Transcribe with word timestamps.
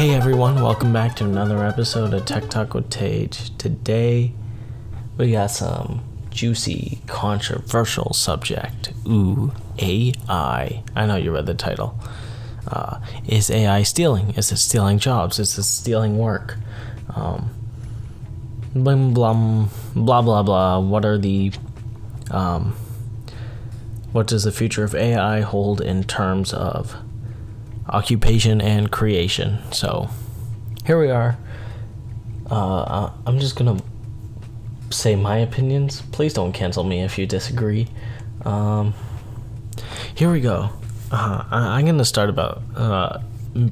Hey 0.00 0.14
everyone, 0.14 0.54
welcome 0.54 0.94
back 0.94 1.14
to 1.16 1.26
another 1.26 1.62
episode 1.62 2.14
of 2.14 2.24
Tech 2.24 2.48
Talk 2.48 2.72
with 2.72 2.88
Tage. 2.88 3.54
Today 3.58 4.32
we 5.18 5.32
got 5.32 5.48
some 5.48 6.02
juicy, 6.30 7.02
controversial 7.06 8.14
subject. 8.14 8.94
Ooh, 9.06 9.52
AI. 9.78 10.82
I 10.96 11.04
know 11.04 11.16
you 11.16 11.34
read 11.34 11.44
the 11.44 11.52
title. 11.52 12.00
Uh, 12.66 12.98
is 13.28 13.50
AI 13.50 13.82
stealing? 13.82 14.30
Is 14.36 14.50
it 14.50 14.56
stealing 14.56 14.98
jobs? 14.98 15.38
Is 15.38 15.58
it 15.58 15.64
stealing 15.64 16.16
work? 16.16 16.56
Um, 17.14 17.50
blah, 18.72 18.96
blah, 18.96 19.68
blah, 19.94 20.22
blah, 20.22 20.42
blah. 20.42 20.78
What 20.78 21.04
are 21.04 21.18
the. 21.18 21.52
Um, 22.30 22.74
what 24.12 24.26
does 24.26 24.44
the 24.44 24.52
future 24.52 24.82
of 24.82 24.94
AI 24.94 25.42
hold 25.42 25.82
in 25.82 26.04
terms 26.04 26.54
of 26.54 26.96
occupation 27.90 28.60
and 28.60 28.90
creation? 28.90 29.58
So, 29.72 30.08
here 30.86 30.98
we 30.98 31.10
are. 31.10 31.36
Uh, 32.50 33.10
I'm 33.26 33.38
just 33.38 33.56
gonna 33.56 33.80
say 34.90 35.14
my 35.16 35.38
opinions. 35.38 36.02
Please 36.12 36.34
don't 36.34 36.52
cancel 36.52 36.84
me 36.84 37.02
if 37.02 37.18
you 37.18 37.26
disagree. 37.26 37.88
Um, 38.44 38.94
here 40.14 40.32
we 40.32 40.40
go. 40.40 40.70
Uh, 41.12 41.44
I, 41.50 41.80
am 41.80 41.86
gonna 41.86 42.04
start 42.04 42.30
about 42.30 42.62
uh, 42.76 43.18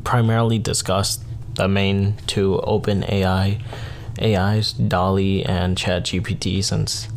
primarily 0.04 0.58
discuss 0.58 1.19
the 1.55 1.69
main 1.69 2.14
two 2.27 2.60
OpenAI 2.64 3.60
AIs, 4.20 4.72
DALL-E 4.72 5.44
and 5.44 5.77
ChatGPT, 5.77 6.62
since 6.62 7.08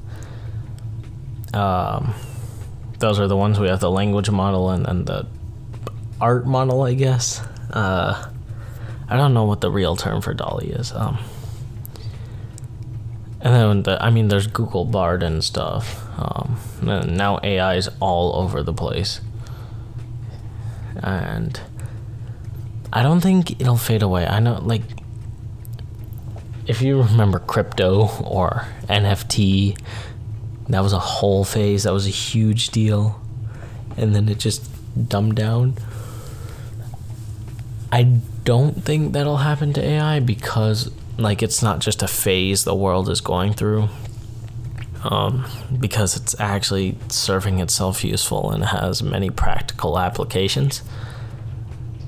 um, 1.53 2.13
those 2.99 3.19
are 3.19 3.27
the 3.27 3.37
ones 3.37 3.59
we 3.59 3.67
have 3.67 3.79
the 3.79 3.91
language 3.91 4.29
model 4.29 4.69
and, 4.69 4.87
and 4.87 5.05
the 5.05 5.27
art 6.21 6.45
model, 6.45 6.83
I 6.83 6.93
guess. 6.93 7.39
Uh, 7.71 8.29
I 9.09 9.17
don't 9.17 9.33
know 9.33 9.43
what 9.43 9.59
the 9.59 9.71
real 9.71 9.95
term 9.95 10.21
for 10.21 10.33
DALL-E 10.33 10.67
is. 10.67 10.93
Um, 10.93 11.17
and 13.41 13.53
then, 13.55 13.83
the, 13.83 14.01
I 14.01 14.11
mean, 14.11 14.27
there's 14.27 14.47
Google 14.47 14.85
Bard 14.85 15.23
and 15.23 15.43
stuff. 15.43 16.07
Um, 16.17 16.57
and 16.87 17.17
now 17.17 17.39
AI 17.43 17.75
is 17.75 17.89
all 17.99 18.35
over 18.35 18.61
the 18.61 18.73
place. 18.73 19.19
And 20.95 21.59
I 22.93 23.01
don't 23.01 23.19
think 23.19 23.59
it'll 23.59 23.77
fade 23.77 24.03
away. 24.03 24.27
I 24.27 24.39
know, 24.39 24.59
like, 24.61 24.83
if 26.67 26.81
you 26.81 27.01
remember 27.01 27.39
crypto 27.39 28.07
or 28.23 28.67
NFT, 28.83 29.77
that 30.69 30.81
was 30.81 30.93
a 30.93 30.99
whole 30.99 31.43
phase. 31.43 31.83
That 31.83 31.93
was 31.93 32.05
a 32.05 32.11
huge 32.11 32.69
deal. 32.69 33.19
And 33.97 34.13
then 34.13 34.29
it 34.29 34.37
just 34.37 34.69
dumbed 35.09 35.35
down. 35.35 35.75
I 37.91 38.03
don't 38.45 38.83
think 38.83 39.13
that'll 39.13 39.37
happen 39.37 39.73
to 39.73 39.83
AI 39.83 40.19
because, 40.21 40.91
like, 41.17 41.43
it's 41.43 41.61
not 41.61 41.79
just 41.79 42.01
a 42.01 42.07
phase 42.07 42.63
the 42.63 42.75
world 42.75 43.09
is 43.09 43.19
going 43.19 43.53
through. 43.53 43.89
Um, 45.03 45.45
because 45.79 46.15
it's 46.15 46.39
actually 46.39 46.95
serving 47.09 47.59
itself 47.59 48.03
useful 48.03 48.51
and 48.51 48.63
has 48.63 49.01
many 49.01 49.31
practical 49.31 49.97
applications. 49.97 50.83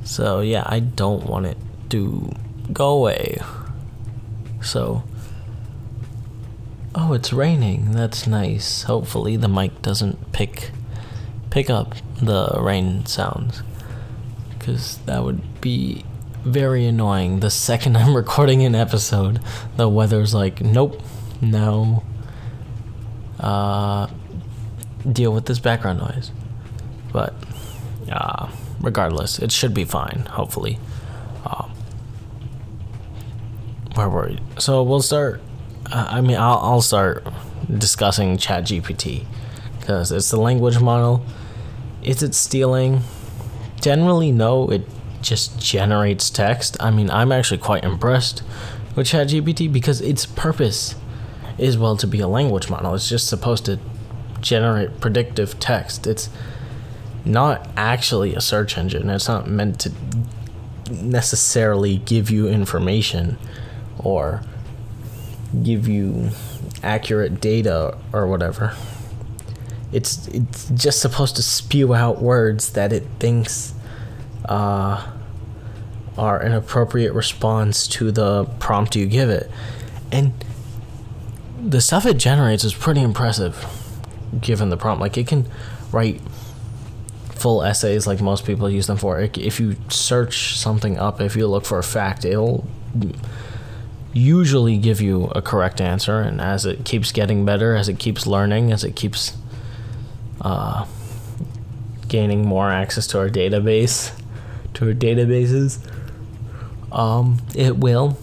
So, 0.03 0.41
yeah, 0.41 0.63
I 0.67 0.79
don't 0.79 1.25
want 1.25 1.47
it 1.47 1.57
to 1.89 2.31
go 2.71 2.89
away. 2.89 3.39
So, 4.61 5.03
oh, 6.93 7.13
it's 7.13 7.33
raining. 7.33 7.93
That's 7.93 8.27
nice. 8.27 8.83
Hopefully, 8.83 9.37
the 9.37 9.47
mic 9.47 9.81
doesn't 9.81 10.31
pick 10.31 10.71
pick 11.49 11.69
up 11.69 11.93
the 12.19 12.49
rain 12.59 13.05
sounds 13.05 13.61
because 14.63 14.97
that 14.99 15.21
would 15.25 15.59
be 15.59 16.05
very 16.45 16.85
annoying. 16.85 17.41
The 17.41 17.49
second 17.49 17.97
I'm 17.97 18.15
recording 18.15 18.63
an 18.63 18.75
episode, 18.75 19.41
the 19.75 19.89
weather's 19.89 20.33
like, 20.33 20.61
nope, 20.61 21.01
no. 21.41 22.03
Uh, 23.39 24.07
deal 25.11 25.33
with 25.33 25.47
this 25.47 25.59
background 25.59 25.99
noise. 25.99 26.31
But, 27.11 27.33
uh, 28.09 28.49
regardless, 28.79 29.37
it 29.37 29.51
should 29.51 29.73
be 29.73 29.83
fine, 29.83 30.27
hopefully. 30.29 30.79
Um, 31.45 31.73
where 33.95 34.07
were 34.07 34.29
we? 34.29 34.39
So 34.59 34.81
we'll 34.81 35.01
start. 35.01 35.41
Uh, 35.91 36.07
I 36.09 36.21
mean, 36.21 36.37
I'll, 36.37 36.59
I'll 36.59 36.81
start 36.81 37.27
discussing 37.77 38.37
ChatGPT 38.37 39.25
because 39.77 40.13
it's 40.13 40.31
the 40.31 40.39
language 40.39 40.79
model. 40.79 41.25
Is 42.01 42.23
it 42.23 42.33
stealing? 42.33 43.01
Generally, 43.83 44.31
no. 44.31 44.69
It 44.69 44.87
just 45.21 45.59
generates 45.59 46.29
text. 46.29 46.77
I 46.79 46.89
mean, 46.89 47.09
I'm 47.09 47.33
actually 47.33 47.57
quite 47.57 47.83
impressed 47.83 48.41
with 48.95 49.07
ChatGPT 49.07 49.71
because 49.71 49.99
its 49.99 50.25
purpose 50.25 50.95
is 51.57 51.77
well 51.77 51.97
to 51.97 52.07
be 52.07 52.21
a 52.21 52.27
language 52.27 52.69
model. 52.69 52.95
It's 52.95 53.09
just 53.09 53.27
supposed 53.27 53.65
to 53.65 53.79
generate 54.39 55.01
predictive 55.01 55.59
text. 55.59 56.07
It's 56.07 56.29
not 57.25 57.67
actually 57.75 58.35
a 58.35 58.41
search 58.41 58.77
engine. 58.77 59.09
It's 59.09 59.27
not 59.27 59.49
meant 59.49 59.81
to 59.81 59.91
necessarily 60.91 61.97
give 61.97 62.29
you 62.29 62.47
information 62.47 63.37
or 63.99 64.43
give 65.61 65.87
you 65.89 66.29
accurate 66.81 67.41
data 67.41 67.97
or 68.13 68.27
whatever. 68.27 68.75
It's 69.91 70.27
it's 70.29 70.69
just 70.69 71.01
supposed 71.01 71.35
to 71.35 71.43
spew 71.43 71.93
out 71.93 72.21
words 72.21 72.71
that 72.71 72.91
it 72.91 73.03
thinks 73.19 73.72
uh, 74.45 75.11
are 76.17 76.39
an 76.39 76.53
appropriate 76.53 77.13
response 77.13 77.87
to 77.87 78.11
the 78.11 78.45
prompt 78.59 78.95
you 78.95 79.05
give 79.05 79.29
it, 79.29 79.49
and 80.11 80.33
the 81.61 81.81
stuff 81.81 82.05
it 82.05 82.17
generates 82.17 82.63
is 82.63 82.73
pretty 82.73 83.01
impressive, 83.01 83.65
given 84.39 84.69
the 84.69 84.77
prompt. 84.77 85.01
Like 85.01 85.17
it 85.17 85.27
can 85.27 85.47
write 85.91 86.21
full 87.29 87.63
essays 87.63 88.07
like 88.07 88.21
most 88.21 88.45
people 88.45 88.69
use 88.69 88.87
them 88.87 88.97
for. 88.97 89.19
If 89.19 89.59
you 89.59 89.75
search 89.89 90.57
something 90.57 90.97
up, 90.97 91.19
if 91.19 91.35
you 91.35 91.47
look 91.47 91.65
for 91.65 91.79
a 91.79 91.83
fact, 91.83 92.25
it'll 92.25 92.65
usually 94.13 94.77
give 94.77 95.01
you 95.01 95.25
a 95.35 95.41
correct 95.41 95.81
answer 95.81 96.21
and 96.21 96.39
as 96.39 96.65
it 96.65 96.85
keeps 96.85 97.11
getting 97.11 97.43
better 97.45 97.75
as 97.75 97.89
it 97.89 97.97
keeps 97.97 98.27
learning 98.27 98.71
as 98.71 98.83
it 98.83 98.95
keeps 98.95 99.35
uh, 100.41 100.85
gaining 102.07 102.45
more 102.45 102.69
access 102.69 103.07
to 103.07 103.17
our 103.17 103.27
database 103.27 104.11
to 104.73 104.87
our 104.87 104.93
databases 104.93 105.79
um, 106.91 107.39
it 107.55 107.77
will 107.77 108.17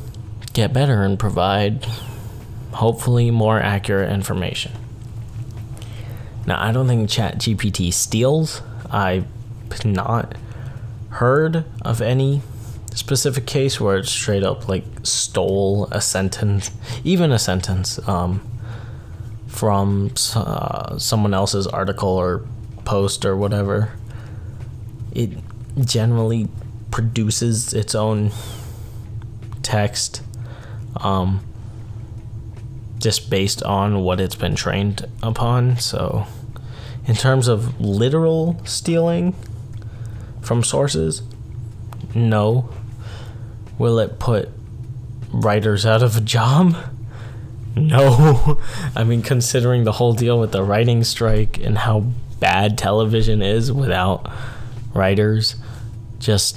get 0.53 0.73
better 0.73 1.03
and 1.03 1.19
provide 1.19 1.85
hopefully 2.73 3.31
more 3.31 3.61
accurate 3.61 4.11
information 4.13 4.73
now 6.47 6.61
i 6.61 6.73
don't 6.73 6.87
think 6.87 7.09
ChatGPT 7.09 7.93
steals 7.93 8.63
i've 8.91 9.27
not 9.85 10.35
heard 11.11 11.65
of 11.83 12.01
any 12.01 12.43
specific 12.95 13.47
case 13.47 13.81
where 13.81 13.99
it 13.99 14.07
straight 14.07 14.43
up 14.43 14.69
like 14.69 14.85
stole 15.03 15.87
a 15.91 16.01
sentence, 16.01 16.71
even 17.05 17.33
a 17.33 17.39
sentence, 17.39 17.99
um, 18.09 18.41
from 19.47 20.13
uh, 20.35 20.99
someone 20.99 21.35
else's 21.35 21.67
article 21.67 22.09
or 22.09 22.45
post 22.85 23.25
or 23.25 23.37
whatever. 23.37 23.93
It 25.13 25.31
generally 25.79 26.49
produces 26.91 27.73
its 27.73 27.95
own 27.95 28.33
text, 29.63 30.23
um, 30.97 31.41
just 32.99 33.31
based 33.31 33.63
on 33.63 34.01
what 34.01 34.21
it's 34.21 34.35
been 34.35 34.55
trained 34.55 35.07
upon. 35.23 35.79
So, 35.79 36.27
in 37.07 37.15
terms 37.15 37.49
of 37.49 37.81
literal 37.81 38.61
stealing 38.65 39.35
from 40.43 40.63
sources, 40.65 41.23
no, 42.15 42.69
Will 43.81 43.99
it 43.99 44.19
put 44.19 44.51
writers 45.33 45.87
out 45.87 46.03
of 46.03 46.19
a 46.19 46.21
job? 46.21 46.77
No. 47.77 48.61
I 48.97 49.05
mean, 49.05 49.23
considering 49.23 49.85
the 49.85 49.93
whole 49.93 50.13
deal 50.13 50.41
with 50.41 50.51
the 50.51 50.63
writing 50.63 51.05
strike 51.05 51.57
and 51.59 51.79
how 51.79 52.01
bad 52.41 52.77
television 52.77 53.43
is 53.43 53.71
without 53.71 54.29
writers, 54.95 55.57
just 56.19 56.57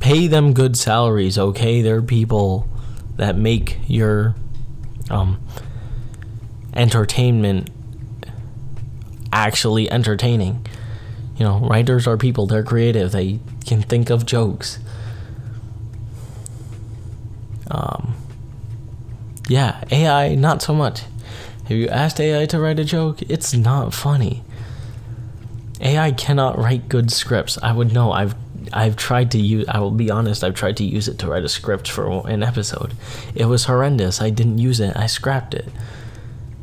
pay 0.00 0.26
them 0.26 0.52
good 0.52 0.76
salaries, 0.76 1.38
okay? 1.38 1.82
They're 1.82 2.02
people 2.02 2.68
that 3.16 3.36
make 3.36 3.78
your 3.86 4.34
um, 5.10 5.40
entertainment 6.74 7.70
actually 9.32 9.90
entertaining. 9.90 10.66
You 11.36 11.44
know, 11.44 11.58
writers 11.60 12.06
are 12.06 12.16
people, 12.16 12.46
they're 12.46 12.62
creative, 12.62 13.12
they 13.12 13.40
can 13.66 13.82
think 13.82 14.10
of 14.10 14.26
jokes. 14.26 14.78
Um, 17.70 18.14
yeah, 19.48 19.82
AI, 19.90 20.34
not 20.34 20.62
so 20.62 20.74
much. 20.74 21.02
Have 21.64 21.76
you 21.76 21.88
asked 21.88 22.20
AI 22.20 22.46
to 22.46 22.58
write 22.58 22.78
a 22.78 22.84
joke? 22.84 23.22
It's 23.22 23.54
not 23.54 23.94
funny. 23.94 24.42
AI 25.80 26.12
cannot 26.12 26.58
write 26.58 26.88
good 26.88 27.10
scripts. 27.10 27.58
I 27.62 27.72
would 27.72 27.92
know. 27.92 28.12
I've 28.12 28.34
I've 28.72 28.96
tried 28.96 29.30
to 29.32 29.38
use. 29.38 29.66
I 29.68 29.80
will 29.80 29.90
be 29.90 30.10
honest. 30.10 30.44
I've 30.44 30.54
tried 30.54 30.76
to 30.78 30.84
use 30.84 31.08
it 31.08 31.18
to 31.20 31.28
write 31.28 31.44
a 31.44 31.48
script 31.48 31.90
for 31.90 32.28
an 32.28 32.42
episode. 32.42 32.94
It 33.34 33.46
was 33.46 33.64
horrendous. 33.64 34.20
I 34.20 34.30
didn't 34.30 34.58
use 34.58 34.80
it. 34.80 34.96
I 34.96 35.06
scrapped 35.06 35.54
it. 35.54 35.68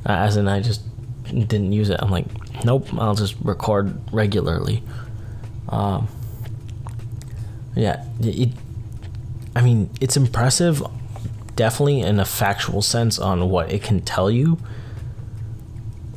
As 0.06 0.38
in, 0.38 0.48
I 0.48 0.62
just 0.62 0.82
didn't 1.26 1.74
use 1.74 1.90
it. 1.90 2.00
I'm 2.02 2.12
like, 2.12 2.28
nope. 2.64 2.88
I'll 2.94 3.16
just 3.16 3.36
record 3.42 4.00
regularly. 4.14 4.84
Um. 5.70 6.08
Yeah. 7.76 8.06
It. 8.22 8.52
I 9.56 9.62
mean, 9.62 9.90
it's 10.00 10.16
impressive, 10.16 10.84
definitely 11.56 12.02
in 12.02 12.20
a 12.20 12.26
factual 12.26 12.84
sense 12.84 13.18
on 13.18 13.50
what 13.50 13.72
it 13.72 13.82
can 13.82 14.02
tell 14.02 14.30
you. 14.30 14.60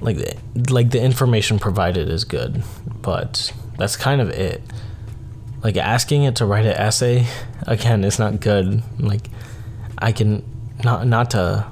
Like, 0.02 0.38
like 0.68 0.90
the 0.90 1.02
information 1.02 1.58
provided 1.58 2.08
is 2.10 2.24
good, 2.24 2.62
but 3.02 3.52
that's 3.78 3.96
kind 3.96 4.20
of 4.20 4.30
it. 4.30 4.62
Like 5.62 5.76
asking 5.76 6.24
it 6.24 6.36
to 6.36 6.46
write 6.46 6.66
an 6.66 6.72
essay 6.72 7.26
again 7.66 8.04
is 8.04 8.18
not 8.18 8.40
good. 8.40 8.82
Like 8.98 9.28
i 10.00 10.12
can 10.12 10.42
not 10.82 11.06
not 11.06 11.30
to 11.30 11.66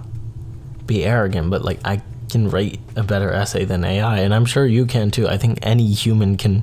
be 0.86 1.04
arrogant 1.04 1.50
but 1.50 1.62
like 1.62 1.78
i 1.84 2.00
can 2.30 2.48
write 2.50 2.78
a 2.94 3.02
better 3.02 3.32
essay 3.32 3.64
than 3.64 3.84
ai 3.84 4.18
and 4.18 4.34
i'm 4.34 4.44
sure 4.44 4.66
you 4.66 4.84
can 4.84 5.10
too. 5.10 5.26
I 5.26 5.38
think 5.38 5.58
any 5.62 5.92
human 5.92 6.36
can 6.36 6.62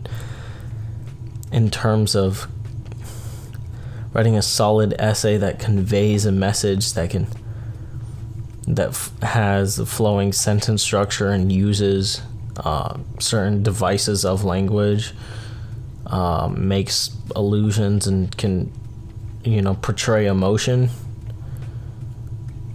in 1.52 1.72
terms 1.72 2.16
of 2.16 2.48
writing 4.14 4.38
a 4.38 4.42
solid 4.42 4.94
essay 5.00 5.38
that 5.38 5.60
conveys 5.60 6.26
a 6.26 6.32
message 6.32 6.94
that 6.94 7.10
can 7.10 7.28
that 8.68 8.90
f- 8.90 9.12
has 9.22 9.80
a 9.80 9.86
flowing 9.86 10.32
sentence 10.32 10.82
structure 10.82 11.32
and 11.32 11.52
uses 11.52 12.22
uh, 12.58 12.98
certain 13.20 13.64
devices 13.64 14.26
of 14.26 14.44
language 14.44 15.14
um, 16.08 16.68
makes 16.68 17.16
illusions 17.36 18.08
and 18.08 18.36
can, 18.38 18.72
you 19.44 19.62
know, 19.62 19.76
portray 19.76 20.28
emotion. 20.28 20.90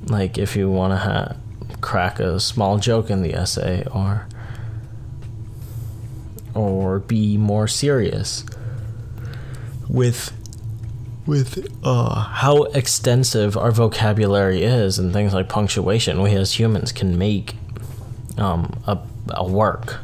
Like 0.07 0.39
if 0.39 0.57
you 0.57 0.71
want 0.71 0.93
to 0.93 0.97
ha- 0.97 1.37
crack 1.81 2.19
a 2.19 2.41
small 2.41 2.79
joke 2.79 3.11
in 3.11 3.23
the 3.23 3.35
essay, 3.35 3.85
or 3.93 4.27
or 6.55 6.99
be 6.99 7.37
more 7.37 7.69
serious 7.69 8.45
with 9.89 10.33
with 11.27 11.69
uh, 11.85 12.15
how 12.15 12.65
extensive 12.65 13.57
our 13.57 13.71
vocabulary 13.71 14.63
is 14.63 14.99
and 14.99 15.13
things 15.13 15.33
like 15.33 15.49
punctuation 15.49 16.21
we 16.23 16.35
as 16.35 16.59
humans 16.59 16.91
can 16.91 17.17
make 17.17 17.55
um, 18.37 18.83
a, 18.87 18.99
a 19.35 19.47
work 19.47 19.99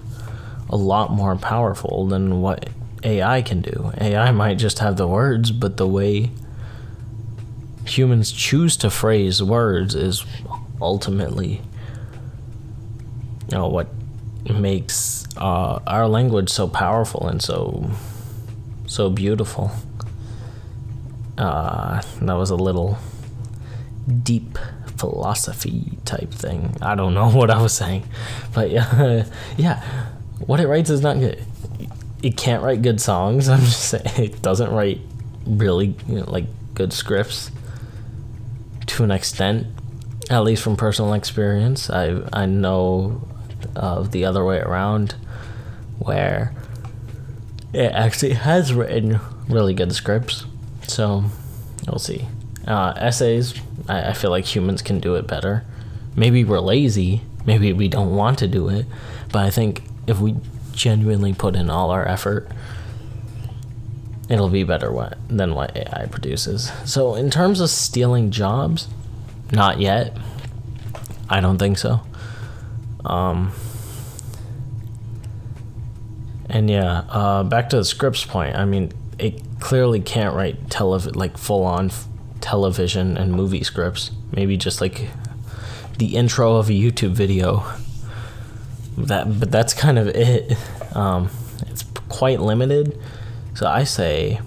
a 0.69 0.77
lot 0.77 1.13
more 1.13 1.37
powerful 1.37 2.07
than 2.07 2.41
what 2.41 2.69
AI 3.03 3.43
can 3.43 3.61
do. 3.61 3.93
AI 3.99 4.33
might 4.33 4.59
just 4.59 4.81
have 4.81 4.97
the 4.97 5.07
words, 5.07 5.53
but 5.53 5.77
the 5.77 5.87
way 5.87 6.31
humans 7.85 8.33
choose 8.33 8.77
to 8.77 8.91
phrase 8.91 9.41
words 9.43 9.95
is 9.95 10.25
ultimately 10.81 11.61
you 13.49 13.57
know 13.57 13.69
what 13.69 13.89
makes 14.53 15.25
uh, 15.37 15.79
our 15.87 16.09
language 16.09 16.51
so 16.51 16.67
powerful 16.67 17.29
and 17.29 17.41
so 17.41 17.91
so 18.87 19.09
beautiful. 19.11 19.71
Uh, 21.39 22.01
that 22.23 22.35
was 22.35 22.51
a 22.51 22.57
little 22.57 22.99
deep 24.23 24.59
philosophy 24.99 25.99
type 26.05 26.31
thing. 26.31 26.77
I 26.83 26.95
don't 26.95 27.15
know 27.15 27.31
what 27.33 27.51
I 27.51 27.61
was 27.63 27.73
saying, 27.73 28.05
but 28.53 28.71
yeah, 28.71 29.25
yeah, 29.57 29.83
what 30.47 30.61
it 30.61 30.69
writes 30.69 30.91
is 30.91 31.01
not 31.01 31.19
good 31.19 31.45
it 32.23 32.37
can't 32.37 32.63
write 32.63 32.83
good 32.83 33.01
songs. 33.01 33.49
I'm 33.49 33.61
just 33.61 33.89
saying 33.89 34.05
it 34.17 34.43
doesn't 34.43 34.71
write 34.73 35.01
really 35.47 35.95
you 36.09 36.17
know, 36.17 36.31
like 36.31 36.47
good 36.75 36.93
scripts 36.93 37.51
to 38.87 39.05
an 39.05 39.11
extent, 39.11 39.67
at 40.31 40.41
least 40.41 40.63
from 40.63 40.77
personal 40.77 41.13
experience. 41.15 41.91
I 41.91 42.23
I 42.33 42.47
know 42.47 43.27
of 43.75 44.13
the 44.13 44.25
other 44.25 44.45
way 44.45 44.59
around, 44.59 45.15
where 45.99 46.53
it 47.73 47.93
actually 47.93 48.35
has 48.35 48.73
written 48.73 49.21
really 49.49 49.75
good 49.75 49.93
scripts. 49.93 50.47
So 50.87 51.25
we'll 51.87 51.99
see. 51.99 52.27
Uh, 52.67 52.93
essays, 52.97 53.55
I, 53.89 54.11
I 54.11 54.13
feel 54.13 54.31
like 54.31 54.45
humans 54.45 54.83
can 54.83 54.99
do 55.01 55.15
it 55.15 55.27
better. 55.27 55.65
Maybe 56.17 56.45
we're 56.45 56.61
lazy. 56.61 57.23
Maybe 57.45 57.73
we 57.73 57.89
don't 57.89 58.17
want 58.17 58.39
to 58.41 58.49
do 58.49 58.69
it. 58.69 58.87
But 59.33 59.45
I 59.45 59.51
think 59.51 59.85
if 60.07 60.19
we 60.19 60.37
genuinely 60.73 61.33
put 61.33 61.55
in 61.55 61.71
all 61.71 61.91
our 61.91 62.07
effort, 62.07 62.49
it'll 64.29 64.49
be 64.49 64.65
better 64.65 64.91
what, 64.91 65.17
than 65.29 65.55
what 65.55 65.77
AI 65.77 66.07
produces. 66.07 66.73
So, 66.85 67.15
in 67.15 67.31
terms 67.31 67.61
of 67.61 67.71
stealing 67.71 68.31
jobs, 68.31 68.89
not 69.53 69.81
yet. 69.81 70.17
I 71.29 71.41
don't 71.41 71.59
think 71.59 71.79
so. 71.79 72.01
Um, 73.05 73.53
and 76.49 76.69
yeah, 76.71 77.05
uh, 77.09 77.43
back 77.45 77.71
to 77.71 77.77
the 77.77 77.85
scripts 77.85 78.25
point. 78.25 78.57
I 78.57 78.65
mean, 78.65 78.93
it 79.19 79.43
clearly 79.61 80.01
can't 80.01 80.35
write 80.35 80.69
telev 80.69 81.15
like 81.17 81.37
full 81.39 81.65
on 81.65 81.87
f- 81.87 82.07
television 82.41 83.17
and 83.17 83.33
movie 83.33 83.65
scripts. 83.65 84.11
Maybe 84.33 84.57
just 84.57 84.81
like 84.81 85.09
the 85.99 86.17
intro 86.17 86.57
of 86.57 86.69
a 86.69 86.73
YouTube 86.73 87.13
video 87.13 87.65
that 88.99 89.39
but 89.39 89.51
that's 89.51 89.75
kind 89.75 89.99
of 89.99 90.09
it. 90.09 90.57
Um, 90.95 91.31
it's 91.69 91.83
quite 92.09 92.41
limited. 92.41 92.99
So 93.55 93.67
I 93.67 93.85
say 93.85 94.41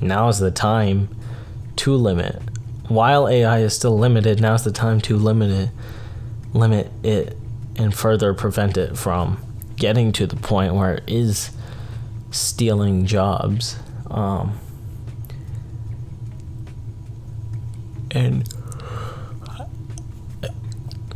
now 0.00 0.28
is 0.28 0.38
the 0.38 0.50
time 0.50 1.08
to 1.76 1.94
limit. 1.94 2.42
While 2.88 3.28
AI 3.28 3.60
is 3.60 3.74
still 3.74 3.96
limited, 3.98 4.40
now 4.40 4.54
is 4.54 4.64
the 4.64 4.72
time 4.72 5.00
to 5.02 5.16
limit 5.16 5.50
it, 5.50 5.70
limit 6.52 6.90
it 7.02 7.36
and 7.76 7.94
further 7.94 8.34
prevent 8.34 8.76
it 8.76 8.98
from 8.98 9.42
getting 9.76 10.12
to 10.12 10.26
the 10.26 10.36
point 10.36 10.74
where 10.74 10.96
it 10.96 11.04
is 11.06 11.50
stealing 12.30 13.06
jobs. 13.06 13.78
Um, 14.10 14.58
and 18.10 18.48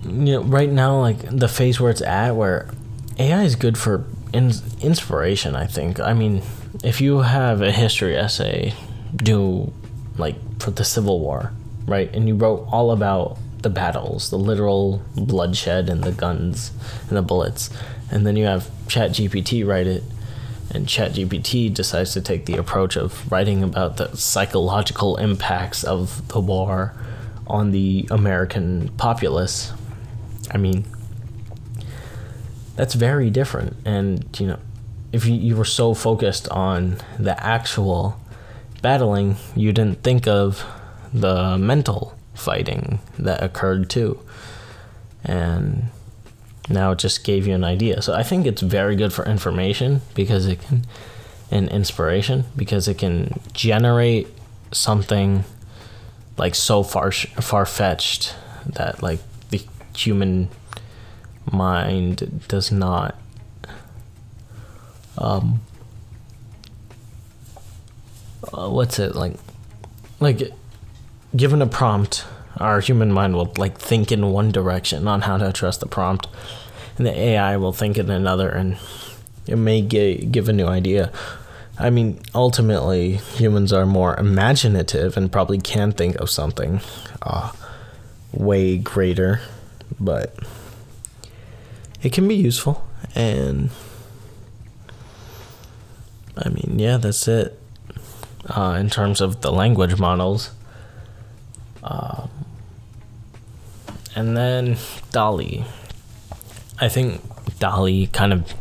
you 0.04 0.34
know, 0.34 0.42
right 0.42 0.70
now, 0.70 1.00
like 1.00 1.18
the 1.30 1.48
phase 1.48 1.80
where 1.80 1.90
it's 1.90 2.02
at, 2.02 2.32
where 2.36 2.70
AI 3.18 3.42
is 3.42 3.56
good 3.56 3.78
for 3.78 4.04
in- 4.32 4.52
inspiration. 4.80 5.56
I 5.56 5.66
think. 5.66 6.00
I 6.00 6.12
mean, 6.12 6.42
if 6.82 7.00
you 7.00 7.18
have 7.18 7.62
a 7.62 7.72
history 7.72 8.16
essay, 8.16 8.74
do 9.16 9.72
like 10.18 10.36
for 10.60 10.70
the 10.70 10.84
Civil 10.84 11.20
War, 11.20 11.52
right, 11.86 12.12
and 12.14 12.28
you 12.28 12.34
wrote 12.36 12.66
all 12.70 12.90
about 12.90 13.38
the 13.62 13.70
battles, 13.70 14.30
the 14.30 14.38
literal 14.38 15.02
bloodshed, 15.16 15.88
and 15.88 16.04
the 16.04 16.12
guns 16.12 16.72
and 17.08 17.16
the 17.16 17.22
bullets, 17.22 17.70
and 18.10 18.26
then 18.26 18.36
you 18.36 18.44
have 18.44 18.70
ChatGPT 18.86 19.66
write 19.66 19.86
it, 19.86 20.02
and 20.70 20.86
ChatGPT 20.86 21.72
decides 21.72 22.12
to 22.14 22.20
take 22.20 22.46
the 22.46 22.56
approach 22.56 22.96
of 22.96 23.30
writing 23.30 23.62
about 23.62 23.96
the 23.96 24.14
psychological 24.16 25.16
impacts 25.16 25.84
of 25.84 26.26
the 26.28 26.40
war 26.40 26.94
on 27.46 27.70
the 27.70 28.08
American 28.10 28.88
populace 28.96 29.72
I 30.50 30.58
mean, 30.58 30.84
that's 32.76 32.94
very 32.94 33.30
different. 33.30 33.76
And, 33.84 34.26
you 34.38 34.46
know, 34.46 34.58
if 35.12 35.26
you, 35.26 35.34
you 35.34 35.56
were 35.56 35.64
so 35.64 35.94
focused 35.94 36.48
on 36.48 36.98
the 37.18 37.40
actual 37.44 38.20
battling, 38.82 39.36
you 39.54 39.72
didn't 39.72 40.02
think 40.02 40.26
of 40.26 40.64
the 41.12 41.56
mental 41.56 42.16
fighting 42.34 42.98
that 43.18 43.42
occurred 43.42 43.88
too. 43.88 44.20
And 45.24 45.84
now 46.68 46.92
it 46.92 46.98
just 46.98 47.24
gave 47.24 47.46
you 47.46 47.54
an 47.54 47.64
idea. 47.64 48.00
So 48.02 48.14
I 48.14 48.22
think 48.22 48.46
it's 48.46 48.62
very 48.62 48.96
good 48.96 49.12
for 49.12 49.24
information 49.24 50.00
because 50.14 50.46
it 50.46 50.60
can, 50.62 50.84
and 51.50 51.68
inspiration 51.68 52.44
because 52.56 52.88
it 52.88 52.98
can 52.98 53.40
generate 53.52 54.28
something 54.72 55.44
like 56.36 56.54
so 56.54 56.82
far 56.82 57.12
far 57.12 57.66
fetched 57.66 58.34
that 58.66 59.02
like 59.02 59.20
the 59.50 59.62
human 59.96 60.48
mind 61.52 62.42
does 62.48 62.72
not 62.72 63.14
um 65.18 65.60
uh, 68.52 68.68
what's 68.68 68.98
it 68.98 69.14
like 69.14 69.34
like 70.18 70.50
given 71.36 71.62
a 71.62 71.66
prompt 71.66 72.24
our 72.58 72.80
human 72.80 73.12
mind 73.12 73.34
will 73.34 73.52
like 73.56 73.78
think 73.78 74.10
in 74.12 74.30
one 74.30 74.50
direction 74.50 75.06
on 75.08 75.22
how 75.22 75.36
to 75.36 75.48
address 75.48 75.76
the 75.78 75.86
prompt 75.86 76.26
and 76.96 77.06
the 77.06 77.18
ai 77.18 77.56
will 77.56 77.72
think 77.72 77.98
in 77.98 78.10
another 78.10 78.48
and 78.48 78.76
it 79.46 79.56
may 79.56 79.80
get, 79.82 80.30
give 80.32 80.48
a 80.48 80.52
new 80.52 80.66
idea 80.66 81.12
i 81.78 81.90
mean 81.90 82.20
ultimately 82.34 83.16
humans 83.16 83.72
are 83.72 83.86
more 83.86 84.16
imaginative 84.18 85.16
and 85.16 85.32
probably 85.32 85.58
can 85.58 85.92
think 85.92 86.14
of 86.16 86.30
something 86.30 86.80
uh, 87.22 87.50
way 88.32 88.76
greater 88.76 89.40
but 89.98 90.36
it 92.02 92.12
can 92.12 92.26
be 92.28 92.34
useful 92.34 92.86
and 93.14 93.70
I 96.36 96.48
mean, 96.48 96.78
yeah, 96.78 96.96
that's 96.96 97.28
it. 97.28 97.58
uh, 98.48 98.76
in 98.78 98.90
terms 98.90 99.20
of 99.20 99.40
the 99.40 99.50
language 99.52 99.98
models. 99.98 100.50
Um, 101.82 102.28
and 104.14 104.36
then 104.36 104.76
DALL-E. 105.12 105.64
I 106.80 106.88
think 106.88 107.20
DALL-E 107.58 108.08
kind 108.08 108.32
of 108.32 108.54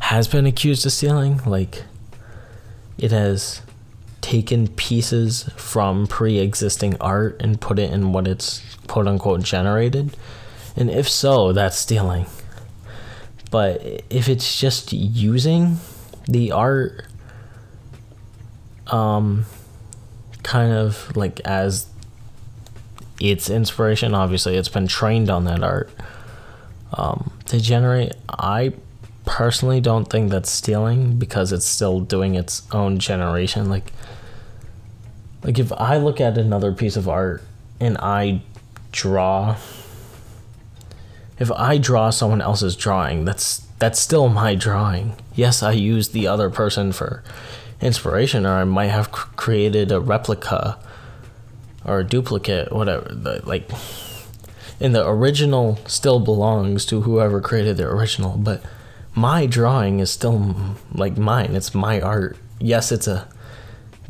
has 0.00 0.28
been 0.28 0.46
accused 0.46 0.86
of 0.86 0.92
stealing. 0.92 1.38
Like, 1.44 1.84
it 2.98 3.10
has 3.10 3.62
taken 4.20 4.68
pieces 4.68 5.48
from 5.56 6.06
pre 6.06 6.38
existing 6.38 6.96
art 7.00 7.36
and 7.40 7.60
put 7.60 7.78
it 7.78 7.92
in 7.92 8.12
what 8.12 8.26
it's 8.26 8.76
quote 8.86 9.06
unquote 9.06 9.42
generated. 9.42 10.16
And 10.76 10.90
if 10.90 11.08
so, 11.08 11.52
that's 11.52 11.76
stealing. 11.76 12.26
But 13.50 14.02
if 14.10 14.28
it's 14.28 14.58
just 14.58 14.92
using 14.92 15.78
the 16.28 16.50
art 16.50 17.06
um 18.88 19.44
kind 20.42 20.72
of 20.72 21.16
like 21.16 21.40
as 21.40 21.86
its 23.20 23.48
inspiration. 23.50 24.14
Obviously 24.14 24.56
it's 24.56 24.68
been 24.68 24.86
trained 24.86 25.30
on 25.30 25.44
that 25.44 25.62
art. 25.62 25.90
Um 26.92 27.32
to 27.46 27.60
generate 27.60 28.12
i 28.28 28.72
personally 29.24 29.80
don't 29.80 30.06
think 30.06 30.30
that's 30.30 30.50
stealing 30.50 31.16
because 31.18 31.52
it's 31.52 31.64
still 31.66 32.00
doing 32.00 32.34
its 32.34 32.62
own 32.72 32.98
generation. 32.98 33.68
Like 33.68 33.92
like 35.42 35.58
if 35.58 35.72
i 35.72 35.96
look 35.96 36.20
at 36.20 36.36
another 36.38 36.72
piece 36.72 36.96
of 36.96 37.08
art 37.08 37.42
and 37.80 37.96
i 37.98 38.42
draw 38.92 39.56
if 41.38 41.50
i 41.52 41.78
draw 41.78 42.10
someone 42.10 42.40
else's 42.40 42.74
drawing 42.76 43.24
that's 43.24 43.58
that's 43.78 44.00
still 44.00 44.28
my 44.28 44.54
drawing. 44.54 45.14
Yes 45.34 45.62
i 45.62 45.72
use 45.72 46.08
the 46.08 46.26
other 46.26 46.50
person 46.50 46.92
for 46.92 47.22
inspiration 47.80 48.46
or 48.46 48.54
i 48.54 48.64
might 48.64 48.86
have 48.86 49.12
created 49.12 49.92
a 49.92 50.00
replica 50.00 50.78
or 51.86 52.00
a 52.00 52.04
duplicate 52.04 52.70
whatever 52.72 53.08
like 53.44 53.70
and 54.80 54.94
the 54.94 55.08
original 55.08 55.78
still 55.86 56.20
belongs 56.20 56.84
to 56.84 57.00
whoever 57.02 57.40
created 57.40 57.78
the 57.78 57.84
original 57.84 58.36
but 58.36 58.62
my 59.16 59.46
drawing 59.46 59.98
is 60.00 60.10
still 60.10 60.54
like 60.92 61.16
mine. 61.16 61.56
It's 61.56 61.74
my 61.74 62.00
art. 62.02 62.36
Yes, 62.60 62.92
it's 62.92 63.08
a 63.08 63.26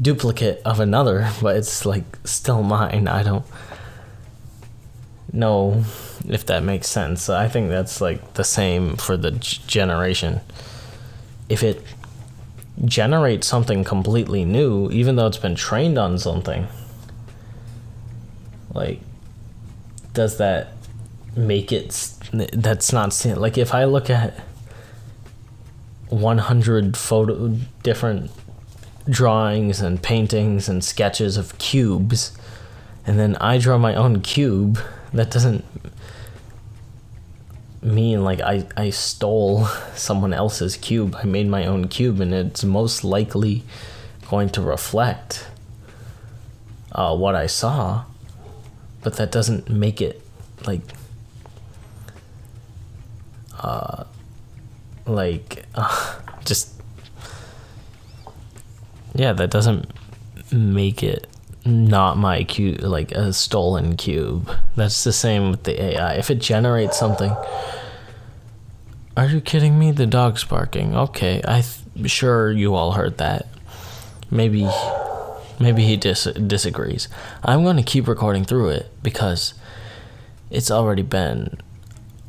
duplicate 0.02 0.60
of 0.64 0.80
another, 0.80 1.30
but 1.40 1.56
it's 1.56 1.86
like 1.86 2.04
still 2.24 2.64
mine. 2.64 3.06
I 3.06 3.22
don't 3.22 3.46
know 5.32 5.84
if 6.28 6.44
that 6.46 6.64
makes 6.64 6.88
sense. 6.88 7.30
I 7.30 7.46
think 7.46 7.68
that's 7.68 8.00
like 8.00 8.34
the 8.34 8.42
same 8.42 8.96
for 8.96 9.16
the 9.16 9.30
g- 9.30 9.62
generation. 9.68 10.40
If 11.48 11.62
it 11.62 11.82
generates 12.84 13.46
something 13.46 13.84
completely 13.84 14.44
new, 14.44 14.90
even 14.90 15.14
though 15.14 15.28
it's 15.28 15.38
been 15.38 15.54
trained 15.54 15.98
on 15.98 16.18
something, 16.18 16.66
like, 18.76 19.00
does 20.12 20.38
that 20.38 20.68
make 21.34 21.72
it? 21.72 22.12
That's 22.32 22.92
not 22.92 23.12
seen. 23.12 23.36
like 23.36 23.58
if 23.58 23.74
I 23.74 23.84
look 23.84 24.10
at 24.10 24.34
100 26.08 26.96
photo 26.96 27.56
different 27.82 28.30
drawings 29.08 29.80
and 29.80 30.02
paintings 30.02 30.68
and 30.68 30.82
sketches 30.84 31.36
of 31.36 31.58
cubes 31.58 32.36
and 33.06 33.18
then 33.18 33.36
I 33.36 33.58
draw 33.58 33.78
my 33.78 33.94
own 33.94 34.20
cube 34.20 34.78
that 35.12 35.30
doesn't 35.30 35.64
mean 37.86 38.24
like 38.24 38.40
I, 38.40 38.66
I 38.76 38.90
stole 38.90 39.66
someone 39.94 40.32
else's 40.32 40.76
cube. 40.76 41.16
I 41.18 41.24
made 41.24 41.48
my 41.48 41.64
own 41.64 41.88
cube 41.88 42.20
and 42.20 42.34
it's 42.34 42.64
most 42.64 43.04
likely 43.04 43.62
going 44.28 44.50
to 44.50 44.60
reflect 44.60 45.46
uh, 46.92 47.16
what 47.16 47.34
I 47.34 47.46
saw, 47.46 48.04
but 49.06 49.18
that 49.18 49.30
doesn't 49.30 49.70
make 49.70 50.02
it 50.02 50.20
like 50.66 50.80
uh, 53.60 54.02
like 55.06 55.64
uh, 55.76 56.18
just 56.44 56.74
yeah 59.14 59.32
that 59.32 59.48
doesn't 59.48 59.88
make 60.50 61.04
it 61.04 61.28
not 61.64 62.18
my 62.18 62.42
cube 62.42 62.80
like 62.80 63.12
a 63.12 63.32
stolen 63.32 63.96
cube. 63.96 64.50
That's 64.74 65.04
the 65.04 65.12
same 65.12 65.52
with 65.52 65.62
the 65.62 65.80
ai 65.80 66.14
if 66.14 66.28
it 66.28 66.40
generates 66.40 66.98
something 66.98 67.32
are 69.16 69.26
you 69.26 69.40
kidding 69.40 69.78
me? 69.78 69.92
The 69.92 70.06
dog's 70.06 70.42
barking. 70.42 70.96
Okay 70.96 71.40
i 71.46 71.62
th- 71.62 72.10
sure 72.10 72.50
you 72.50 72.74
all 72.74 72.90
heard 72.90 73.18
that. 73.18 73.46
Maybe 74.32 74.68
maybe 75.58 75.82
he 75.82 75.96
dis- 75.96 76.24
disagrees 76.46 77.08
i'm 77.42 77.62
going 77.62 77.76
to 77.76 77.82
keep 77.82 78.06
recording 78.06 78.44
through 78.44 78.68
it 78.68 78.90
because 79.02 79.54
it's 80.50 80.70
already 80.70 81.02
been 81.02 81.58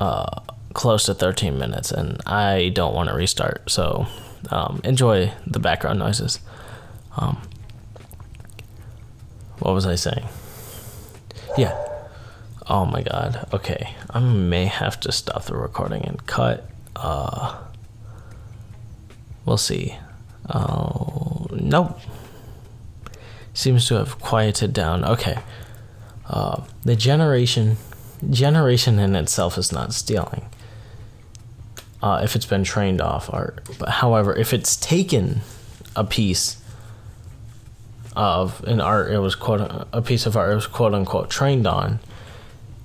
uh 0.00 0.40
close 0.78 1.06
to 1.06 1.12
13 1.12 1.58
minutes 1.58 1.90
and 1.90 2.20
I 2.24 2.68
don't 2.68 2.94
want 2.94 3.08
to 3.08 3.14
restart. 3.16 3.68
So 3.68 4.06
um, 4.50 4.80
enjoy 4.84 5.32
the 5.44 5.58
background 5.58 5.98
noises. 5.98 6.38
Um, 7.16 7.42
what 9.58 9.72
was 9.74 9.86
I 9.86 9.96
saying? 9.96 10.28
Yeah. 11.56 11.76
Oh 12.68 12.84
my 12.84 13.02
god. 13.02 13.48
Okay. 13.52 13.94
I 14.10 14.20
may 14.20 14.66
have 14.66 15.00
to 15.00 15.10
stop 15.10 15.46
the 15.46 15.56
recording 15.56 16.04
and 16.04 16.24
cut. 16.26 16.68
Uh, 16.94 17.58
we'll 19.44 19.56
see. 19.56 19.96
Oh, 20.48 21.48
nope. 21.50 21.98
Seems 23.58 23.88
to 23.88 23.96
have 23.96 24.20
quieted 24.20 24.72
down. 24.72 25.04
Okay. 25.04 25.36
Uh, 26.28 26.62
the 26.84 26.94
generation 26.94 27.76
generation 28.30 29.00
in 29.00 29.16
itself 29.16 29.58
is 29.58 29.72
not 29.72 29.92
stealing 29.92 30.44
uh, 32.00 32.20
if 32.22 32.36
it's 32.36 32.46
been 32.46 32.62
trained 32.62 33.00
off 33.00 33.28
art. 33.34 33.68
But 33.76 33.88
however, 33.88 34.32
if 34.32 34.52
it's 34.52 34.76
taken 34.76 35.40
a 35.96 36.04
piece 36.04 36.62
of 38.14 38.62
an 38.62 38.80
art, 38.80 39.10
it 39.10 39.18
was 39.18 39.34
quote 39.34 39.88
a 39.92 40.02
piece 40.02 40.24
of 40.24 40.36
art, 40.36 40.52
it 40.52 40.54
was 40.54 40.68
quote 40.68 40.94
unquote 40.94 41.28
trained 41.28 41.66
on, 41.66 41.98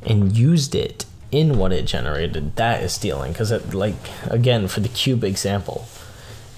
and 0.01 0.35
used 0.35 0.73
it 0.73 1.05
in 1.31 1.59
what 1.59 1.71
it 1.71 1.85
generated. 1.85 2.55
That 2.55 2.81
is 2.81 2.93
stealing 2.93 3.33
because 3.33 3.51
it 3.51 3.75
like 3.75 3.93
again 4.25 4.67
for 4.67 4.79
the 4.79 4.89
cube 4.89 5.23
example, 5.23 5.85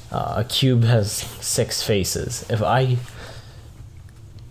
uh, 0.09 0.35
a 0.37 0.45
cube 0.45 0.85
has 0.85 1.11
six 1.11 1.83
faces. 1.83 2.45
If 2.49 2.63
I 2.63 2.95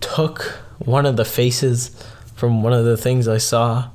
took 0.04 0.42
one 0.78 1.06
of 1.06 1.16
the 1.16 1.25
faces 1.25 1.90
from 2.34 2.62
one 2.62 2.73
of 2.73 2.84
the 2.84 2.96
things 2.96 3.28
I 3.28 3.38
saw 3.38 3.88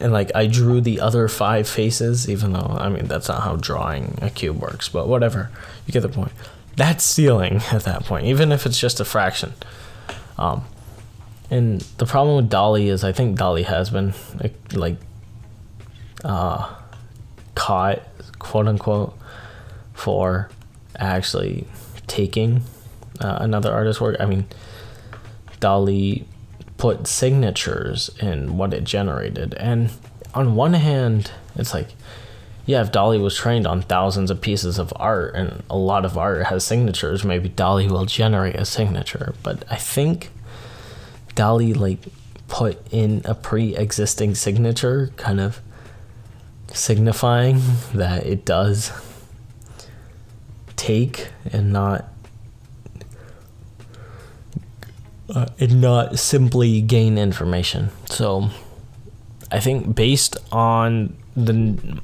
and 0.00 0.12
like 0.12 0.30
I 0.34 0.46
drew 0.46 0.80
the 0.80 1.00
other 1.00 1.28
five 1.28 1.68
faces, 1.68 2.28
even 2.28 2.52
though 2.52 2.76
I 2.78 2.88
mean 2.88 3.06
that's 3.06 3.28
not 3.28 3.42
how 3.42 3.56
drawing 3.56 4.18
a 4.22 4.30
cube 4.30 4.60
works, 4.60 4.88
but 4.88 5.08
whatever. 5.08 5.50
You 5.86 5.92
get 5.92 6.00
the 6.00 6.08
point. 6.08 6.32
That's 6.76 7.04
stealing 7.04 7.56
at 7.72 7.84
that 7.84 8.04
point, 8.04 8.26
even 8.26 8.52
if 8.52 8.66
it's 8.66 8.78
just 8.78 9.00
a 9.00 9.04
fraction. 9.04 9.54
Um, 10.36 10.64
and 11.50 11.80
the 11.98 12.06
problem 12.06 12.36
with 12.36 12.50
DALL-E 12.50 12.88
is 12.88 13.02
I 13.02 13.12
think 13.12 13.36
DALL-E 13.36 13.64
has 13.64 13.90
been 13.90 14.14
like 14.72 14.96
uh, 16.24 16.74
caught, 17.54 18.02
quote 18.38 18.68
unquote, 18.68 19.18
for 19.94 20.48
actually 20.96 21.66
taking 22.06 22.62
uh, 23.20 23.38
another 23.40 23.72
artist's 23.72 24.00
work. 24.00 24.16
I 24.20 24.26
mean, 24.26 24.46
DALL-E 25.60 26.24
put 26.76 27.06
signatures 27.06 28.10
in 28.20 28.56
what 28.56 28.72
it 28.72 28.84
generated. 28.84 29.54
And 29.54 29.90
on 30.34 30.54
one 30.54 30.74
hand, 30.74 31.32
it's 31.56 31.74
like, 31.74 31.88
yeah, 32.66 32.82
if 32.82 32.92
DALL-E 32.92 33.18
was 33.18 33.36
trained 33.36 33.66
on 33.66 33.82
thousands 33.82 34.30
of 34.30 34.40
pieces 34.40 34.78
of 34.78 34.92
art 34.96 35.34
and 35.34 35.62
a 35.70 35.76
lot 35.76 36.04
of 36.04 36.16
art 36.18 36.46
has 36.46 36.64
signatures, 36.64 37.24
maybe 37.24 37.48
DALL-E 37.48 37.88
will 37.88 38.06
generate 38.06 38.56
a 38.56 38.64
signature. 38.64 39.34
But 39.42 39.64
I 39.70 39.76
think 39.76 40.30
DALL-E 41.34 41.74
like 41.74 42.00
put 42.46 42.80
in 42.92 43.22
a 43.24 43.34
pre-existing 43.34 44.34
signature, 44.34 45.12
kind 45.16 45.40
of 45.40 45.60
signifying 46.72 47.60
that 47.94 48.26
it 48.26 48.44
does 48.44 48.92
take 50.76 51.28
and 51.52 51.72
not 51.72 52.06
uh, 55.34 55.46
and 55.58 55.80
not 55.80 56.18
simply 56.18 56.80
gain 56.80 57.18
information. 57.18 57.90
So 58.06 58.50
I 59.50 59.60
think 59.60 59.94
based 59.94 60.36
on 60.52 61.16
the 61.36 62.00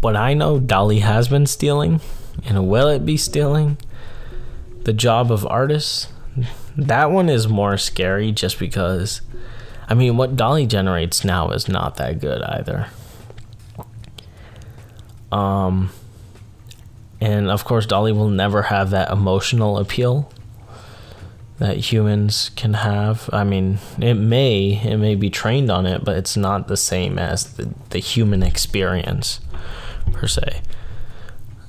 what 0.00 0.16
I 0.16 0.34
know, 0.34 0.60
DALL-E 0.60 1.00
has 1.00 1.28
been 1.28 1.46
stealing, 1.46 2.00
and 2.44 2.68
will 2.68 2.88
it 2.88 3.04
be 3.04 3.16
stealing 3.16 3.76
the 4.84 4.92
job 4.92 5.32
of 5.32 5.46
artists? 5.46 6.08
That 6.76 7.10
one 7.10 7.28
is 7.28 7.48
more 7.48 7.76
scary 7.76 8.30
just 8.30 8.58
because 8.58 9.20
I 9.88 9.94
mean 9.94 10.16
what 10.16 10.36
DALL-E 10.36 10.66
generates 10.66 11.24
now 11.24 11.50
is 11.50 11.68
not 11.68 11.96
that 11.96 12.20
good 12.20 12.42
either. 12.42 12.86
Um 15.32 15.90
and 17.20 17.50
of 17.50 17.64
course 17.64 17.84
DALL-E 17.86 18.12
will 18.12 18.28
never 18.28 18.62
have 18.62 18.90
that 18.90 19.10
emotional 19.10 19.78
appeal 19.78 20.32
that 21.58 21.76
humans 21.76 22.50
can 22.56 22.74
have. 22.74 23.28
I 23.32 23.44
mean, 23.44 23.78
it 24.00 24.14
may 24.14 24.80
it 24.84 24.96
may 24.96 25.14
be 25.14 25.30
trained 25.30 25.70
on 25.70 25.86
it, 25.86 26.04
but 26.04 26.16
it's 26.16 26.36
not 26.36 26.68
the 26.68 26.76
same 26.76 27.18
as 27.18 27.54
the, 27.54 27.70
the 27.90 27.98
human 27.98 28.42
experience 28.42 29.40
per 30.12 30.26
se. 30.26 30.62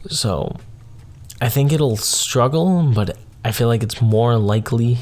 So, 0.08 0.56
I 1.42 1.50
think 1.50 1.72
it'll 1.72 1.98
struggle, 1.98 2.84
but 2.94 3.18
I 3.44 3.52
feel 3.52 3.68
like 3.68 3.84
it's 3.84 4.02
more 4.02 4.38
likely 4.38 5.00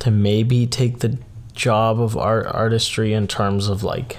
to 0.00 0.10
maybe 0.10 0.66
take 0.66 1.00
the 1.00 1.18
job 1.54 2.00
of 2.00 2.16
art 2.16 2.46
artistry 2.46 3.12
in 3.12 3.26
terms 3.26 3.68
of 3.68 3.82
like 3.82 4.16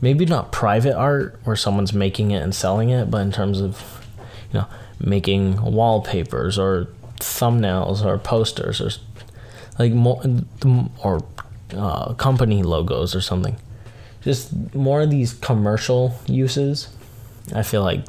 maybe 0.00 0.26
not 0.26 0.52
private 0.52 0.94
art 0.94 1.38
where 1.44 1.56
someone's 1.56 1.92
making 1.92 2.30
it 2.30 2.42
and 2.42 2.54
selling 2.54 2.90
it, 2.90 3.10
but 3.10 3.18
in 3.18 3.32
terms 3.32 3.60
of 3.60 4.06
you 4.52 4.60
know 4.60 4.66
making 5.00 5.60
wallpapers 5.60 6.58
or 6.58 6.88
thumbnails 7.24 8.04
or 8.04 8.18
posters 8.18 8.80
or 8.80 8.90
like 9.78 9.92
more 9.92 10.22
or 11.02 11.24
uh, 11.74 12.14
company 12.14 12.62
logos 12.62 13.14
or 13.14 13.20
something. 13.20 13.56
Just 14.22 14.74
more 14.74 15.02
of 15.02 15.10
these 15.10 15.34
commercial 15.34 16.14
uses. 16.26 16.88
I 17.54 17.62
feel 17.62 17.82
like 17.82 18.04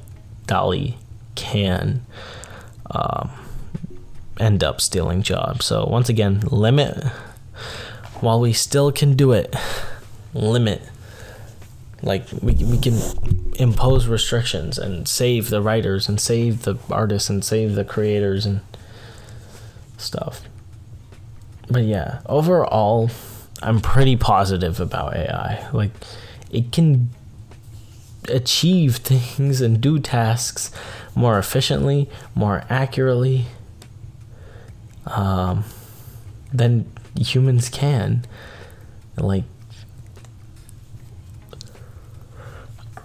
DALL-E 0.47 0.97
can 1.35 2.05
um, 2.91 3.31
end 4.39 4.63
up 4.63 4.79
stealing 4.79 5.21
jobs. 5.21 5.65
So 5.65 5.85
once 5.85 6.09
again, 6.09 6.41
limit 6.51 7.03
while 8.21 8.39
we 8.39 8.53
still 8.53 8.91
can 8.91 9.15
do 9.15 9.31
it. 9.31 9.53
Limit. 10.33 10.81
Like 12.01 12.27
we 12.41 12.53
we 12.53 12.77
can 12.77 12.99
impose 13.55 14.07
restrictions 14.07 14.77
and 14.77 15.07
save 15.07 15.49
the 15.49 15.61
writers 15.61 16.07
and 16.07 16.19
save 16.19 16.63
the 16.63 16.75
artists 16.89 17.29
and 17.29 17.43
save 17.43 17.75
the 17.75 17.85
creators 17.85 18.45
and 18.45 18.61
stuff. 19.97 20.41
But 21.69 21.83
yeah, 21.83 22.21
overall, 22.27 23.09
I'm 23.61 23.81
pretty 23.81 24.15
positive 24.15 24.79
about 24.79 25.15
AI. 25.15 25.67
Like, 25.71 25.91
it 26.51 26.71
can 26.71 27.09
achieve 28.29 28.97
things 28.97 29.61
and 29.61 29.81
do 29.81 29.99
tasks 29.99 30.71
more 31.15 31.37
efficiently, 31.37 32.09
more 32.33 32.63
accurately 32.69 33.45
um, 35.07 35.63
than 36.53 36.91
humans 37.19 37.69
can. 37.69 38.25
Like, 39.17 39.43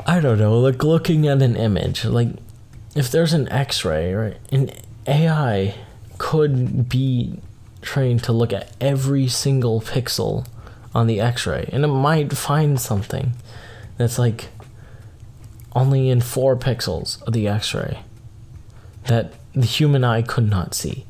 I 0.07 0.21
don't 0.21 0.39
know, 0.39 0.59
like 0.59 0.83
looking 0.83 1.29
at 1.29 1.41
an 1.41 1.57
image, 1.57 2.05
like 2.05 2.31
if 2.97 3.11
there's 3.11 3.33
an 3.33 3.49
x 3.49 3.85
ray, 3.85 4.13
right? 4.13 4.39
An 4.51 4.71
AI 5.07 5.75
could 6.21 6.87
be 6.87 7.41
trained 7.81 8.23
to 8.23 8.31
look 8.31 8.53
at 8.53 8.71
every 8.79 9.27
single 9.27 9.81
pixel 9.81 10.47
on 10.95 11.07
the 11.07 11.19
x-ray 11.19 11.67
and 11.73 11.83
it 11.83 11.89
might 11.89 12.31
find 12.37 12.79
something 12.79 13.33
that's 13.97 14.19
like 14.19 14.49
only 15.75 16.11
in 16.11 16.21
4 16.21 16.57
pixels 16.57 17.23
of 17.23 17.33
the 17.33 17.49
x-ray 17.49 18.01
that 19.07 19.33
the 19.55 19.65
human 19.65 20.05
eye 20.05 20.21
could 20.21 20.49
not 20.49 20.75
see. 20.75 21.07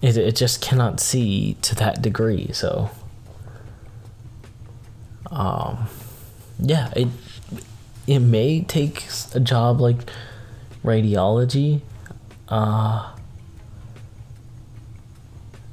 It, 0.00 0.16
it 0.16 0.36
just 0.36 0.62
cannot 0.62 1.00
see 1.00 1.56
to 1.62 1.74
that 1.74 2.02
degree 2.02 2.52
so 2.52 2.90
um 5.30 5.88
yeah 6.60 6.92
it 6.94 7.08
it 8.06 8.20
may 8.20 8.60
take 8.60 9.08
a 9.34 9.40
job 9.40 9.80
like 9.80 9.98
radiology 10.84 11.80
uh 12.48 13.13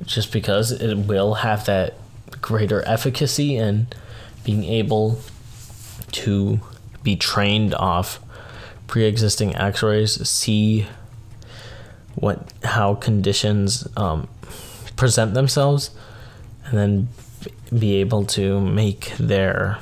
just 0.05 0.31
because 0.31 0.72
it 0.72 0.96
will 0.96 1.35
have 1.35 1.66
that 1.66 1.96
greater 2.42 2.83
efficacy 2.87 3.57
and 3.57 3.94
being 4.44 4.64
able 4.64 5.20
to 6.11 6.59
be 7.03 7.16
trained 7.16 7.74
off 7.75 8.20
pre-existing 8.87 9.55
x-rays 9.55 10.27
see 10.27 10.85
what 12.16 12.51
how 12.64 12.94
conditions 12.96 13.87
um, 13.96 14.27
present 14.96 15.33
themselves 15.33 15.92
and 16.66 16.77
then 16.77 17.07
be 17.77 17.96
able 17.96 18.25
to 18.25 18.59
make 18.59 19.14
their 19.18 19.79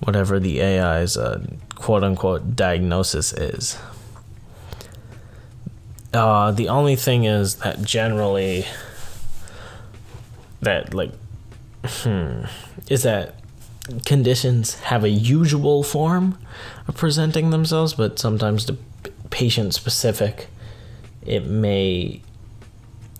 whatever 0.00 0.38
the 0.38 0.62
AI's 0.62 1.16
uh, 1.16 1.44
quote 1.74 2.04
unquote 2.04 2.54
diagnosis 2.54 3.32
is. 3.32 3.78
Uh, 6.12 6.50
the 6.50 6.68
only 6.68 6.96
thing 6.96 7.24
is 7.24 7.56
that 7.56 7.82
generally, 7.82 8.66
that 10.60 10.92
like, 10.92 11.12
hmm, 11.84 12.44
is 12.88 13.02
that 13.02 13.34
conditions 14.04 14.74
have 14.80 15.04
a 15.04 15.08
usual 15.08 15.82
form 15.82 16.38
of 16.86 16.96
presenting 16.96 17.50
themselves, 17.50 17.94
but 17.94 18.18
sometimes 18.18 18.66
the 18.66 18.76
patient 19.30 19.74
specific, 19.74 20.48
it 21.24 21.46
may 21.46 22.20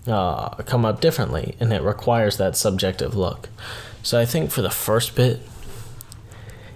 uh, 0.07 0.51
come 0.65 0.85
up 0.85 1.01
differently, 1.01 1.57
and 1.59 1.73
it 1.73 1.83
requires 1.83 2.37
that 2.37 2.57
subjective 2.57 3.15
look. 3.15 3.49
So 4.03 4.21
I 4.21 4.27
think 4.27 4.51
for 4.51 4.63
the 4.63 4.71
first 4.71 5.15
bit, 5.15 5.41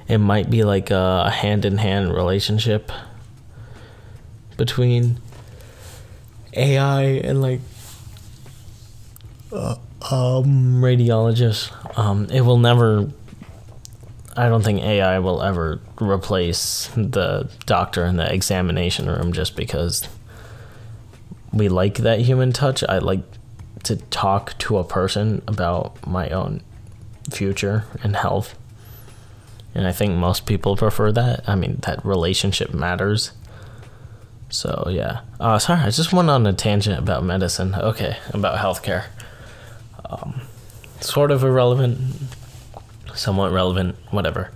it 0.08 0.18
might 0.18 0.48
be 0.48 0.62
like 0.62 0.90
a 0.90 1.30
hand 1.30 1.64
in 1.64 1.78
hand 1.78 2.14
relationship 2.14 2.90
between 4.56 5.20
AI 6.52 7.02
and 7.02 7.40
like 7.42 7.60
uh, 9.52 9.76
um 10.10 10.80
radiologist. 10.82 11.72
Um, 11.98 12.26
it 12.30 12.42
will 12.42 12.58
never. 12.58 13.10
I 14.36 14.48
don't 14.50 14.62
think 14.62 14.82
AI 14.82 15.18
will 15.18 15.42
ever 15.42 15.80
replace 15.98 16.88
the 16.94 17.50
doctor 17.64 18.04
in 18.04 18.16
the 18.16 18.30
examination 18.32 19.06
room 19.06 19.32
just 19.32 19.56
because 19.56 20.06
we 21.52 21.70
like 21.70 21.98
that 21.98 22.20
human 22.20 22.52
touch. 22.52 22.84
I 22.86 22.98
like 22.98 23.22
to 23.84 23.96
talk 23.96 24.58
to 24.58 24.76
a 24.76 24.84
person 24.84 25.42
about 25.48 26.06
my 26.06 26.28
own 26.28 26.60
future 27.30 27.84
and 28.02 28.16
health. 28.16 28.54
And 29.74 29.86
I 29.86 29.92
think 29.92 30.14
most 30.16 30.46
people 30.46 30.76
prefer 30.76 31.12
that. 31.12 31.48
I 31.48 31.54
mean, 31.54 31.78
that 31.82 32.04
relationship 32.04 32.74
matters. 32.74 33.32
So 34.48 34.88
yeah. 34.90 35.20
Uh, 35.40 35.58
sorry, 35.58 35.80
I 35.80 35.90
just 35.90 36.12
went 36.12 36.30
on 36.30 36.46
a 36.46 36.52
tangent 36.52 36.98
about 36.98 37.24
medicine. 37.24 37.74
Okay, 37.74 38.16
about 38.32 38.58
healthcare. 38.58 39.06
Um, 40.08 40.42
sort 41.00 41.30
of 41.30 41.42
irrelevant, 41.42 41.98
somewhat 43.14 43.52
relevant, 43.52 43.96
whatever. 44.10 44.50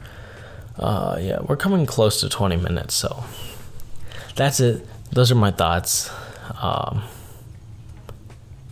Uh, 0.79 1.19
yeah, 1.21 1.41
we're 1.43 1.57
coming 1.57 1.87
close 1.87 2.21
to 2.21 2.29
20 2.29 2.57
minutes, 2.57 2.95
so 2.95 3.25
that's 4.37 4.61
it. 4.61 4.87
Those 5.11 5.31
are 5.31 5.35
my 5.35 5.51
thoughts. 5.51 6.11
Um, 6.61 7.03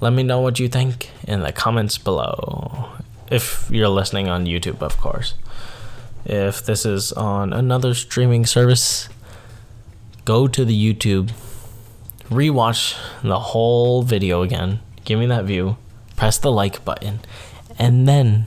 let 0.00 0.12
me 0.12 0.22
know 0.22 0.40
what 0.40 0.58
you 0.58 0.68
think 0.68 1.10
in 1.24 1.40
the 1.40 1.52
comments 1.52 1.98
below. 1.98 2.88
If 3.30 3.68
you're 3.70 3.88
listening 3.88 4.28
on 4.28 4.46
YouTube, 4.46 4.80
of 4.80 4.96
course. 4.96 5.34
If 6.24 6.64
this 6.64 6.86
is 6.86 7.12
on 7.12 7.52
another 7.52 7.94
streaming 7.94 8.46
service, 8.46 9.08
go 10.28 10.46
to 10.46 10.62
the 10.62 10.76
YouTube, 10.94 11.30
rewatch 12.28 12.94
the 13.22 13.38
whole 13.38 14.02
video 14.02 14.42
again, 14.42 14.78
give 15.06 15.18
me 15.18 15.24
that 15.24 15.46
view, 15.46 15.78
press 16.16 16.36
the 16.36 16.52
like 16.52 16.84
button, 16.84 17.18
and 17.78 18.06
then 18.06 18.44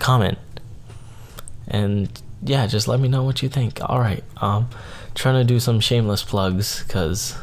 comment. 0.00 0.38
And 1.68 2.10
yeah, 2.42 2.66
just 2.66 2.88
let 2.88 2.98
me 2.98 3.06
know 3.06 3.22
what 3.22 3.44
you 3.44 3.48
think. 3.48 3.78
All 3.88 4.00
right, 4.00 4.24
um, 4.38 4.68
trying 5.14 5.36
to 5.36 5.44
do 5.44 5.60
some 5.60 5.78
shameless 5.78 6.24
plugs 6.24 6.82
because 6.82 7.34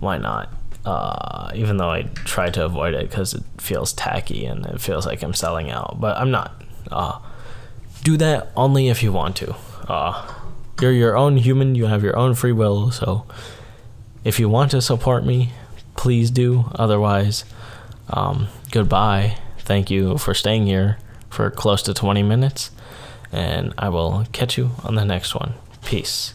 why 0.00 0.18
not? 0.18 0.52
Uh, 0.84 1.52
even 1.54 1.76
though 1.76 1.90
I 1.90 2.02
try 2.24 2.50
to 2.50 2.64
avoid 2.64 2.94
it 2.94 3.08
because 3.08 3.32
it 3.34 3.44
feels 3.58 3.92
tacky 3.92 4.44
and 4.44 4.66
it 4.66 4.80
feels 4.80 5.06
like 5.06 5.22
I'm 5.22 5.34
selling 5.34 5.70
out, 5.70 6.00
but 6.00 6.16
I'm 6.16 6.32
not. 6.32 6.60
Uh, 6.90 7.20
do 8.02 8.16
that 8.16 8.50
only 8.56 8.88
if 8.88 9.04
you 9.04 9.12
want 9.12 9.36
to. 9.36 9.54
Uh, 9.86 10.41
you're 10.80 10.92
your 10.92 11.16
own 11.16 11.36
human, 11.36 11.74
you 11.74 11.86
have 11.86 12.02
your 12.02 12.16
own 12.16 12.34
free 12.34 12.52
will, 12.52 12.90
so 12.90 13.26
if 14.24 14.38
you 14.38 14.48
want 14.48 14.70
to 14.70 14.80
support 14.80 15.24
me, 15.24 15.52
please 15.96 16.30
do. 16.30 16.66
Otherwise, 16.74 17.44
um, 18.08 18.48
goodbye. 18.70 19.38
Thank 19.58 19.90
you 19.90 20.18
for 20.18 20.34
staying 20.34 20.66
here 20.66 20.98
for 21.30 21.50
close 21.50 21.82
to 21.82 21.94
20 21.94 22.22
minutes, 22.22 22.70
and 23.30 23.72
I 23.78 23.88
will 23.88 24.26
catch 24.32 24.58
you 24.58 24.70
on 24.84 24.94
the 24.94 25.04
next 25.04 25.34
one. 25.34 25.54
Peace. 25.84 26.34